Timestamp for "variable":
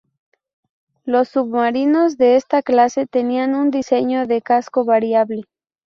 4.83-5.43